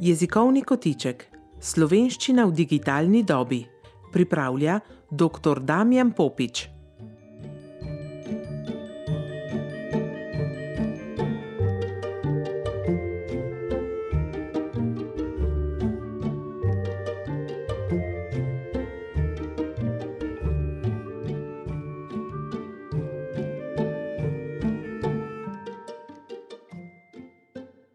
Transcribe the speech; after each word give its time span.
Jezikovni 0.00 0.62
kotiček 0.64 1.26
Slovenščina 1.60 2.46
v 2.48 2.54
digitalni 2.56 3.20
dobi 3.20 3.58
pripravlja 4.14 4.78
dr. 5.12 5.60
Damjan 5.60 6.14
Popič. 6.16 6.62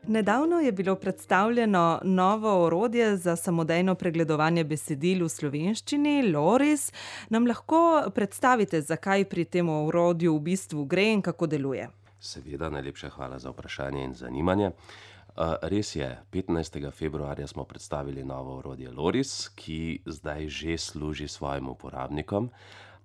Nedavno 0.07 0.59
je 0.59 0.71
bilo 0.71 0.95
predstavljeno 0.95 1.99
novo 2.03 2.65
orodje 2.65 3.17
za 3.17 3.35
samodejno 3.35 3.95
pregledovanje 3.95 4.63
besedil 4.63 5.23
v 5.25 5.29
slovenščini, 5.29 6.31
Loris. 6.33 6.91
Nam 7.29 7.47
lahko 7.47 8.11
predstavite, 8.15 8.81
zakaj 8.81 9.25
pri 9.25 9.45
tem 9.45 9.69
orodju 9.69 10.35
v 10.35 10.43
bistvu 10.49 10.85
gre 10.85 11.07
in 11.13 11.21
kako 11.25 11.47
deluje? 11.47 11.89
Seveda, 12.19 12.69
najlepša 12.69 13.09
hvala 13.09 13.39
za 13.39 13.49
vprašanje 13.49 14.03
in 14.03 14.13
zanimanje. 14.13 14.71
res 15.61 15.95
je, 15.95 16.17
petnajstega 16.31 16.91
februarja 16.91 17.47
smo 17.47 17.63
predstavili 17.63 18.23
novo 18.23 18.57
orodje 18.57 18.91
Loris, 18.91 19.49
ki 19.55 20.01
zdaj 20.05 20.47
že 20.47 20.77
služi 20.77 21.27
svojim 21.27 21.69
uporabnikom. 21.69 22.49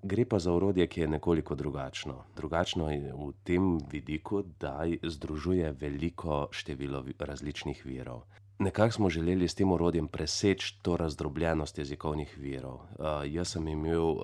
Gre 0.03 0.25
pa 0.25 0.39
za 0.39 0.53
orodje, 0.53 0.87
ki 0.87 1.01
je 1.01 1.09
nekoliko 1.09 1.55
drugačno. 1.55 2.15
Drugačno 2.37 2.91
je 2.91 3.13
v 3.13 3.33
tem 3.45 3.79
vidiku, 3.93 4.43
da 4.61 4.87
združuje 5.03 5.73
veliko 5.73 6.49
število 6.51 7.05
različnih 7.19 7.83
virov. 7.87 8.23
Nekako 8.61 8.93
smo 8.93 9.11
želeli 9.11 9.49
s 9.49 9.55
tem 9.55 9.73
orodjem 9.73 10.09
preseči 10.09 10.83
to 10.83 10.97
razdrobljenost 10.97 11.79
jezikovnih 11.79 12.39
virov. 12.39 12.81
jaz 13.27 13.49
sem 13.49 13.69
imel, 13.69 14.17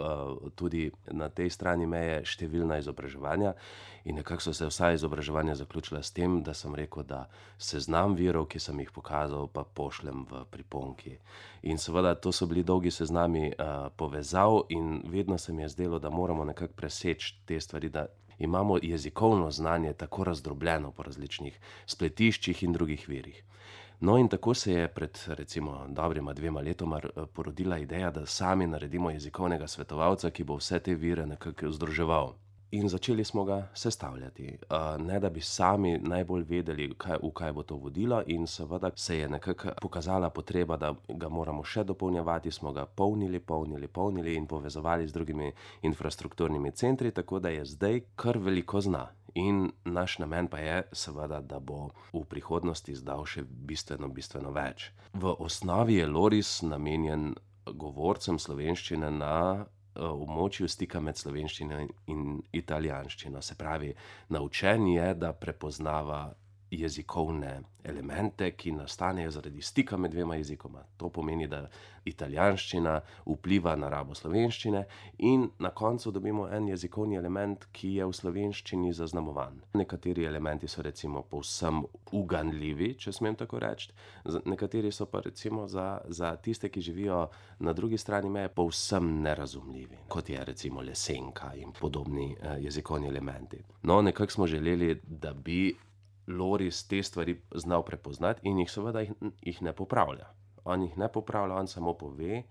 tudi 0.55 0.91
na 1.07 1.29
tej 1.29 1.51
strani 1.51 1.87
meje 1.87 2.19
številna 2.25 2.77
izobraževanja 2.79 3.55
in 4.05 4.21
nekako 4.21 4.43
so 4.43 4.53
se 4.53 4.69
vsa 4.69 4.91
izobraževanja 4.93 5.55
zaključila 5.55 6.03
s 6.03 6.13
tem, 6.13 6.43
da 6.43 6.55
sem 6.55 6.75
rekel, 6.75 7.03
da 7.03 7.31
seznam 7.59 8.15
virov, 8.15 8.51
ki 8.53 8.61
sem 8.61 8.81
jih 8.81 8.93
pokazal, 8.93 9.49
pa 9.49 9.65
pošljem 9.65 10.27
v 10.29 10.45
priponki. 10.51 11.17
In 11.63 11.81
seveda 11.81 12.15
to 12.15 12.33
so 12.33 12.47
bili 12.47 12.63
dolgi 12.63 12.91
seznami, 12.91 13.55
povezav 13.97 14.67
in 14.69 15.01
vedno 15.09 15.39
se 15.39 15.53
mi 15.53 15.63
je 15.63 15.69
zdelo, 15.69 15.99
da 15.99 16.11
moramo 16.11 16.45
nekako 16.45 16.75
preseči 16.77 17.39
te 17.47 17.61
stvari, 17.61 17.91
imamo 18.39 18.79
jezikovno 18.83 19.51
znanje 19.51 19.93
tako 19.93 20.25
razdrobljeno 20.25 20.91
po 20.93 21.03
različnih 21.03 21.61
spletiščih 21.87 22.63
in 22.63 22.73
drugih 22.73 23.09
virih. 23.09 23.43
No, 24.01 24.19
in 24.19 24.29
tako 24.29 24.55
se 24.55 24.73
je 24.73 24.89
pred 24.89 25.19
recimo 25.27 25.85
dobrima 25.89 26.33
dvema 26.33 26.61
letoma 26.61 27.01
porodila 27.33 27.79
ideja, 27.79 28.11
da 28.11 28.27
sami 28.27 28.67
naredimo 28.67 29.11
jezikovnega 29.11 29.67
svetovalca, 29.67 30.31
ki 30.31 30.45
bo 30.45 30.57
vse 30.57 30.79
te 30.79 30.95
vire 30.95 31.27
nekako 31.27 31.71
združeval. 31.73 32.35
In 32.71 32.89
začeli 32.89 33.25
smo 33.25 33.45
ga 33.45 33.69
sestavljati. 33.75 34.59
ne 34.99 35.21
da 35.21 35.31
bi 35.31 35.41
sami 35.41 35.99
najbolj 35.99 36.43
vedeli, 36.43 36.95
kaj, 36.99 37.17
v 37.23 37.31
kaj 37.31 37.53
bo 37.53 37.63
to 37.63 37.77
vodilo, 37.77 38.23
in 38.27 38.47
seveda 38.47 38.91
se 38.97 39.19
je 39.19 39.29
nekako 39.29 39.69
pokazala 39.83 40.31
potreba, 40.31 40.77
da 40.77 40.95
ga 41.09 41.29
moramo 41.29 41.65
še 41.65 41.85
dopolnjevati, 41.85 42.51
smo 42.51 42.73
ga 42.73 42.87
polnili, 42.87 43.41
polnili, 43.41 43.89
polnili 43.89 44.35
in 44.35 44.47
povezovali 44.47 45.09
z 45.09 45.13
drugimi 45.13 45.53
infrastrukturnimi 45.83 46.73
centri, 46.73 47.11
tako 47.11 47.39
da 47.39 47.49
je 47.49 47.65
zdaj 47.65 48.01
kar 48.17 48.39
veliko 48.39 48.81
zna. 48.81 49.09
In 49.37 49.71
naš 49.85 50.19
namen 50.19 50.49
pa 50.49 50.59
je, 50.59 50.77
seveda, 50.97 51.43
da 51.45 51.59
bo 51.61 51.91
v 52.13 52.25
prihodnosti 52.25 52.93
izdal 52.93 53.27
še 53.29 53.45
bistveno, 53.45 54.09
bistveno 54.09 54.53
več. 54.57 54.91
V 55.13 55.35
osnovi 55.45 55.99
je 56.01 56.07
Loris 56.09 56.63
namenjen 56.65 57.35
govorcem 57.67 58.39
slovenščine 58.41 59.11
na, 59.13 59.67
območju 59.97 60.69
stika 60.69 61.01
med 61.01 61.17
slovenščino 61.17 61.81
in 62.13 62.25
italijanščino. 62.53 63.43
Se 63.43 63.57
pravi, 63.57 63.93
naučen 64.29 64.87
je, 64.93 65.15
da 65.15 65.33
prepoznava 65.33 66.21
jezikovne 66.81 67.61
elemente, 67.85 68.51
ki 68.51 68.73
nastanejo 68.73 69.31
zaradi 69.31 69.63
stika 69.63 69.97
med 69.97 70.11
dvema 70.11 70.37
jezikoma. 70.37 70.83
To 70.97 71.09
pomeni, 71.09 71.47
da 71.47 71.69
italijanščina 72.07 73.01
vpliva 73.27 73.75
na 73.77 73.89
rabo 73.91 74.15
slovenščine 74.15 74.83
in 75.19 75.49
na 75.59 75.71
koncu 75.71 76.11
dobimo 76.15 76.49
en 76.49 76.69
jezikovni 76.69 77.19
element, 77.19 77.67
ki 77.73 77.97
je 77.99 78.07
v 78.07 78.17
slovenščini 78.21 78.93
zaznamovan. 78.95 79.61
Nekateri 79.79 80.27
elementi 80.27 80.69
so 80.69 80.83
recimo 80.83 81.23
povsem 81.23 81.83
uganljivi, 82.13 82.93
če 82.99 83.13
smem 83.13 83.39
tako 83.39 83.61
reči, 83.63 83.93
nekateri 84.45 84.93
so 84.93 85.07
pa 85.11 85.23
recimo 85.25 85.67
za, 85.71 86.01
za 86.09 86.35
tiste, 86.43 86.71
ki 86.71 86.81
živijo 86.81 87.25
na 87.59 87.73
drugi 87.73 87.99
strani 87.99 88.31
meje, 88.31 88.53
povsem 88.55 89.17
nerazumljivi. 89.23 90.05
Kot 90.09 90.31
je 90.31 90.45
recimo 90.45 90.83
lesenka 90.83 91.53
in 91.59 91.75
podobni, 91.81 92.33
jezikovni 92.61 93.09
elementi. 93.09 93.63
No, 93.83 94.03
nekako 94.03 94.33
smo 94.33 94.47
želeli, 94.47 95.01
da 95.07 95.33
bi 95.33 95.75
Loris 96.27 96.87
te 96.89 97.03
stvari 97.03 97.41
znal 97.55 97.85
prepoznati 97.85 98.49
in 98.49 98.59
jih 98.59 98.71
seveda 98.71 99.01
jih 99.01 99.63
ne 99.63 99.73
popravlja. 99.73 100.27
On 100.65 100.83
jih 100.83 100.97
ne 100.99 101.09
popravlja, 101.13 101.55
on 101.55 101.69
samo 101.69 101.95
pove, 101.95 102.43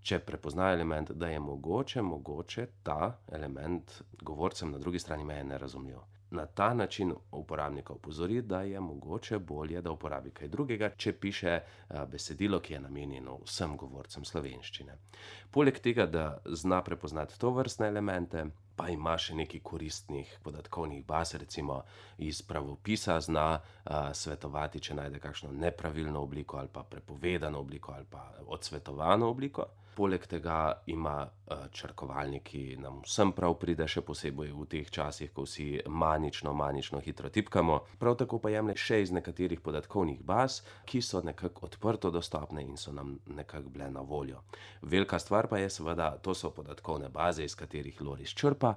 če 0.00 0.18
prepozna 0.22 0.70
element, 0.72 1.10
da 1.10 1.28
je 1.28 1.40
mogoče, 1.40 2.02
mogoče 2.02 2.66
ta 2.82 3.18
element 3.32 4.02
govorcem 4.22 4.70
na 4.70 4.78
drugi 4.78 4.98
strani 4.98 5.24
meje 5.24 5.44
nerazumljiv. 5.44 5.98
Na 6.30 6.46
ta 6.46 6.74
način 6.74 7.14
uporabnika 7.32 7.92
opozori, 7.92 8.42
da 8.42 8.62
je 8.62 8.80
mogoče 8.80 9.38
bolje, 9.38 9.80
da 9.82 9.90
uporabi 9.90 10.30
kaj 10.30 10.48
drugega, 10.48 10.90
če 10.96 11.12
piše, 11.12 11.60
besedilo, 12.12 12.60
ki 12.60 12.74
je 12.74 12.80
namenjeno 12.84 13.38
vsem 13.44 13.76
govorcem 13.76 14.24
slovenščine. 14.24 14.98
Poleg 15.50 15.80
tega, 15.80 16.06
da 16.06 16.26
zna 16.44 16.82
prepoznati 16.84 17.38
tovrstne 17.40 17.88
elemente, 17.88 18.44
pa 18.78 18.86
ima 18.94 19.16
še 19.18 19.34
nekaj 19.34 19.60
koristnih 19.66 20.36
podatkovnih 20.42 21.02
baz, 21.06 21.34
recimo 21.34 21.80
iz 22.18 22.42
pravopisa 22.46 23.18
zna, 23.20 23.48
svetovati, 24.14 24.80
če 24.80 24.94
najde 24.94 25.18
kakšno 25.18 25.50
nepravilno 25.52 26.22
obliko 26.22 26.60
ali 26.62 26.70
pa 26.72 26.84
prepovedano 26.86 27.58
obliko 27.58 27.92
ali 27.96 28.06
pa 28.10 28.22
odsvetovano 28.46 29.28
obliko. 29.34 29.66
Poleg 29.98 30.26
tega 30.30 30.78
ima, 30.86 31.24
črkovalnik, 31.74 32.44
ki 32.52 32.76
nam 32.78 33.00
vsem 33.02 33.32
prav 33.34 33.56
pride, 33.58 33.86
še 33.90 34.04
posebej 34.06 34.52
v 34.54 34.66
teh 34.70 34.90
časih, 34.94 35.32
ko 35.34 35.42
vsi 35.42 35.80
manično, 35.90 36.52
manično 36.54 37.00
hitro 37.02 37.30
tipkamo. 37.34 37.80
Prav 37.98 38.14
tako 38.20 38.38
pa 38.38 38.52
jemlje 38.52 38.76
še 38.78 39.00
iz 39.02 39.12
nekaterih 39.16 39.58
podatkovnih 39.64 40.20
baz, 40.22 40.60
ki 40.86 41.02
so 41.02 41.24
nekako 41.26 41.66
odprto 41.66 42.12
dostopne 42.14 42.62
in 42.62 42.78
so 42.78 42.94
nam 42.94 43.16
nekako 43.26 43.74
bile 43.74 43.90
na 43.90 44.06
voljo. 44.06 44.44
Velika 44.82 45.18
stvar 45.18 45.50
pa 45.50 45.58
je 45.58 45.70
seveda, 45.80 46.12
to 46.22 46.34
so 46.34 46.52
podatkovne 46.54 47.10
baze, 47.10 47.42
iz 47.42 47.58
katerih 47.58 47.98
Loris 48.00 48.36
črpa, 48.38 48.76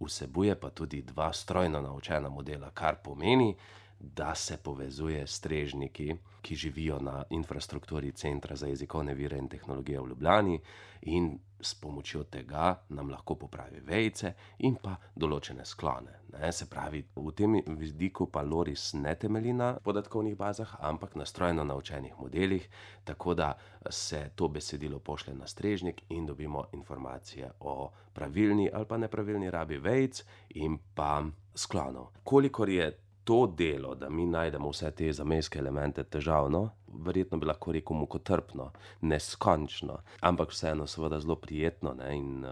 vsebuje 0.00 0.54
pa 0.54 0.70
tudi 0.70 1.02
dva 1.02 1.32
strojno 1.32 1.82
naučena 1.82 2.30
modela, 2.30 2.70
kar 2.70 3.02
pomeni, 3.02 3.50
da 4.00 4.34
se 4.34 4.56
povezuje 4.56 5.26
s 5.26 5.30
strežniki, 5.30 6.16
ki 6.42 6.54
živijo 6.54 6.98
na 6.98 7.24
infrastrukturi 7.30 8.12
Centra 8.12 8.56
za 8.56 8.66
jezikovne 8.66 9.14
vire 9.14 9.38
in 9.38 9.48
tehnologije 9.48 10.00
v 10.00 10.08
Ljubljani, 10.08 10.60
in 11.02 11.38
s 11.60 11.74
pomočjo 11.74 12.24
tega 12.24 12.80
nam 12.88 13.10
lahko 13.10 13.34
popravi 13.34 13.80
vejice 13.80 14.32
in 14.58 14.76
pa 14.82 14.94
določene 15.16 15.64
sklone, 15.64 16.14
ne, 16.32 16.52
se 16.52 16.66
pravi, 16.70 17.02
v 17.16 17.32
tem 17.36 17.58
vidiku 17.76 18.26
pa 18.32 18.42
Loris 18.42 18.92
ne 18.94 19.14
temelji 19.14 19.52
na 19.52 19.74
podatkovnih 19.84 20.36
bazah, 20.36 20.74
ampak 20.80 21.16
na 21.16 21.26
strojno 21.26 21.64
naučenih 21.64 22.16
modelih, 22.18 22.68
tako 23.04 23.34
da 23.34 23.52
se 23.90 24.30
to 24.34 24.48
besedilo 24.48 24.98
pošlje 24.98 25.34
na 25.34 25.46
strežnik 25.46 26.02
in 26.08 26.26
dobimo 26.26 26.64
informacije 26.72 27.52
o 27.60 27.92
pravilni 28.12 28.70
ali 28.72 28.86
pa 28.86 28.96
nepravilni 28.96 29.50
rabi 29.50 29.76
vejic 29.78 30.24
in 30.54 30.78
pa 30.94 31.22
sklonov. 31.54 32.12
Kolikor 32.24 32.68
je 32.68 32.92
to 33.30 33.46
delo, 33.46 33.94
da 33.94 34.08
mi 34.10 34.26
najdemo 34.26 34.68
vse 34.72 34.88
te 34.90 35.12
zamejske 35.14 35.58
elemente, 35.58 36.02
težavno, 36.02 36.64
verjetno 37.06 37.38
bi 37.38 37.46
lahko 37.46 37.70
rekel 37.76 37.94
mukotrpno, 38.00 38.64
neskončno, 39.06 40.00
ampak 40.26 40.50
vseeno 40.50 40.88
seveda 40.90 41.20
zelo 41.22 41.36
prijetno, 41.38 41.92
ne, 41.94 42.08
in, 42.16 42.42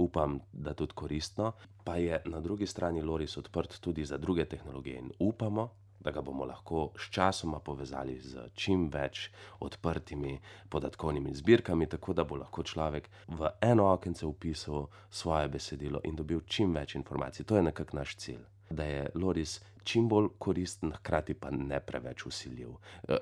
upam, 0.00 0.38
da 0.52 0.72
tudi 0.72 0.96
koristno, 0.96 1.52
pa 1.84 1.98
je 2.00 2.22
na 2.24 2.40
drugi 2.40 2.66
strani 2.66 3.04
Loris 3.04 3.36
odprt 3.36 3.80
tudi 3.84 4.08
za 4.08 4.16
druge 4.16 4.48
tehnologije 4.48 4.98
in 4.98 5.12
upamo, 5.18 5.68
da 6.00 6.10
ga 6.10 6.24
bomo 6.24 6.48
lahko 6.48 6.88
sčasoma 6.96 7.60
povezali 7.60 8.16
s 8.20 8.48
čim 8.54 8.88
več 8.88 9.28
odprtimi 9.60 10.38
podatkovnimi 10.68 11.34
zbirkami, 11.34 11.86
tako 11.86 12.16
da 12.16 12.24
bo 12.24 12.40
lahko 12.40 12.62
človek 12.62 13.10
v 13.28 13.56
eno 13.60 13.92
okence 13.92 14.24
vpisal 14.26 14.86
svoje 15.10 15.48
besedilo 15.48 16.00
in 16.04 16.16
dobil 16.16 16.46
čim 16.46 16.72
več 16.72 16.96
informacij, 16.96 17.44
to 17.44 17.60
je 17.60 17.68
nekako 17.68 18.00
naš 18.00 18.16
cilj. 18.16 18.46
Da 18.70 18.84
je 18.84 19.10
Loris 19.14 19.60
čim 19.88 20.08
bolj 20.08 20.28
koristen, 20.38 20.92
hkrati 20.92 21.34
pa 21.34 21.50
ne 21.50 21.80
preveč 21.80 22.26
vsiljiv. 22.26 22.74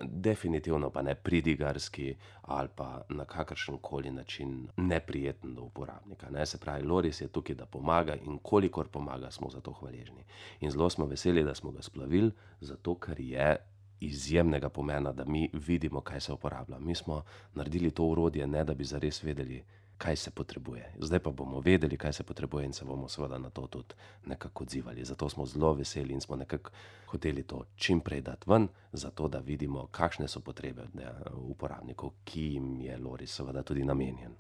definitivno 0.03 0.91
pa 0.91 1.03
ne 1.03 1.15
pridigarski 1.15 2.15
ali 2.43 2.69
pa 2.77 3.03
na 3.09 3.25
kakršenkoli 3.25 4.11
način 4.11 4.69
neprijeten 4.77 5.55
do 5.55 5.63
uporabnika, 5.63 6.31
ne, 6.31 6.47
se 6.47 6.59
pravi, 6.59 6.83
Loris 6.83 7.21
je 7.21 7.29
tukaj, 7.29 7.55
da 7.55 7.67
pomaga, 7.67 8.15
in 8.15 8.39
kolikor 8.39 8.89
pomaga, 8.89 9.31
smo 9.31 9.51
za 9.51 9.61
to 9.61 9.73
hvaležni. 9.73 10.25
In 10.61 10.71
zelo 10.71 10.91
smo 10.91 11.07
veseli, 11.07 11.45
da 11.45 11.55
smo 11.55 11.71
ga 11.71 11.83
splavili, 11.83 12.31
zato 12.61 12.95
ker 12.95 13.21
je 13.21 13.57
izjemnega 14.01 14.69
pomena, 14.69 15.13
da 15.13 15.25
mi 15.25 15.51
vidimo, 15.53 16.01
kaj 16.01 16.21
se 16.21 16.33
uporablja. 16.33 16.79
Mi 16.79 16.95
smo 16.95 17.23
naredili 17.55 17.91
to 17.91 18.05
urodje, 18.05 18.47
ne 18.47 18.65
da 18.65 18.75
bi 18.75 18.85
zares 18.85 19.23
vedeli, 19.23 19.65
kaj 19.99 20.17
se 20.17 20.31
potrebuje. 20.31 20.93
Zdaj 21.01 21.19
pa 21.19 21.31
bomo 21.31 21.61
vedeli, 21.61 21.97
kaj 21.97 22.13
se 22.13 22.23
potrebuje, 22.23 22.65
in 22.65 22.73
se 22.73 22.85
bomo 22.85 23.09
seveda 23.09 23.39
na 23.39 23.51
to 23.51 23.67
tudi 23.67 23.95
nekako 24.27 24.65
odzivali. 24.65 25.05
Zato 25.05 25.29
smo 25.29 25.47
zelo 25.47 25.73
veseli 25.75 26.15
in 26.15 26.21
smo 26.21 26.37
nekako 26.37 26.71
hoteli 27.07 27.43
to 27.43 27.65
čim 27.77 28.01
prej 28.01 28.21
dati 28.21 28.51
ven, 28.51 28.69
zato 28.93 29.29
da 29.29 29.39
vidimo, 29.39 29.87
kakšne 29.87 30.29
so 30.29 30.41
potrebe 30.41 30.87
uporabnikov, 31.35 32.11
ki 32.25 32.43
jim 32.43 32.81
je 32.81 32.99
Loris 32.99 33.35
seveda 33.35 33.63
tudi 33.63 33.85
namenjen. 33.85 34.37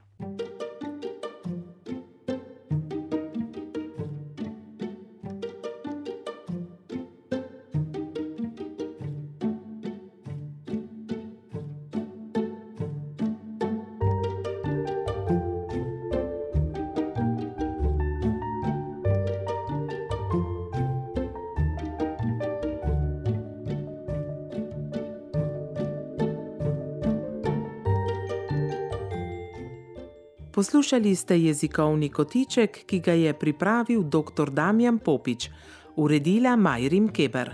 Poslušali 30.56 31.16
ste 31.16 31.36
jezikovni 31.38 32.08
kotiček, 32.08 32.86
ki 32.88 32.98
ga 33.04 33.12
je 33.12 33.32
pripravil 33.36 34.02
dr. 34.02 34.50
Damjan 34.50 34.98
Popič, 34.98 35.50
uredila 35.96 36.56
Majrim 36.56 37.12
Keber. 37.12 37.50